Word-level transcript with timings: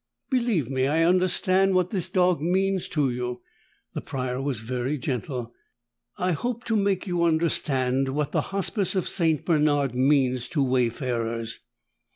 "Believe 0.31 0.67
me, 0.67 0.87
I 0.87 1.03
understand 1.03 1.75
what 1.75 1.91
this 1.91 2.09
dog 2.09 2.41
means 2.41 2.89
to 2.89 3.11
you." 3.11 3.43
The 3.93 4.01
Prior 4.01 4.41
was 4.41 4.59
very 4.61 4.97
gentle. 4.97 5.53
"I 6.17 6.31
hope 6.31 6.63
to 6.63 6.75
make 6.75 7.05
you 7.05 7.21
understand 7.21 8.09
what 8.09 8.31
the 8.31 8.49
Hospice 8.49 8.95
of 8.95 9.07
St. 9.07 9.45
Bernard 9.45 9.93
means 9.93 10.47
to 10.47 10.63
wayfarers. 10.63 11.59